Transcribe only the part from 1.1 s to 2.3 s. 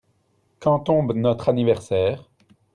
notre anniversaire?